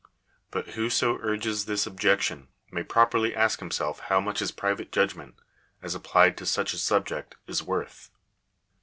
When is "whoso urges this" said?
0.69-1.85